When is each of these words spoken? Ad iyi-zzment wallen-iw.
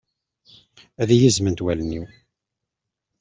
Ad 1.01 1.09
iyi-zzment 1.11 1.63
wallen-iw. 1.63 2.05